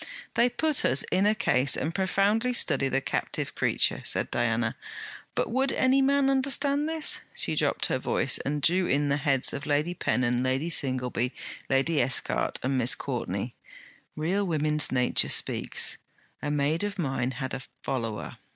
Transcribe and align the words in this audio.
'They 0.33 0.49
put 0.49 0.83
us 0.83 1.03
in 1.11 1.27
a 1.27 1.35
case 1.35 1.77
and 1.77 1.93
profoundly 1.93 2.53
study 2.53 2.87
the 2.87 2.99
captive 2.99 3.53
creature,' 3.53 4.01
said 4.03 4.31
Diana: 4.31 4.75
'but 5.35 5.51
would 5.51 5.71
any 5.71 6.01
man 6.01 6.27
understand 6.27 6.89
this...?' 6.89 7.21
She 7.35 7.55
dropped 7.55 7.85
her 7.85 7.99
voice 7.99 8.39
and 8.39 8.63
drew 8.63 8.87
in 8.87 9.09
the 9.09 9.17
heads 9.17 9.53
of 9.53 9.67
Lady 9.67 9.93
Pennon, 9.93 10.41
Lady 10.41 10.71
Singleby, 10.71 11.31
Lady 11.69 12.01
Esquart 12.01 12.57
and 12.63 12.79
Miss 12.79 12.95
Courtney: 12.95 13.53
'Real 14.15 14.43
woman's 14.43 14.91
nature 14.91 15.29
speaks. 15.29 15.99
A 16.41 16.49
maid 16.49 16.83
of 16.83 16.97
mine 16.97 17.29
had 17.33 17.53
a 17.53 17.61
"follower." 17.83 18.37